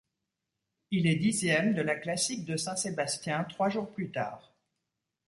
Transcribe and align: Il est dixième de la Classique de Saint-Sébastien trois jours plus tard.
Il 0.89 1.05
est 1.05 1.17
dixième 1.17 1.75
de 1.75 1.83
la 1.83 1.93
Classique 1.93 2.43
de 2.43 2.57
Saint-Sébastien 2.57 3.43
trois 3.43 3.69
jours 3.69 3.91
plus 3.93 4.09
tard. 4.09 4.51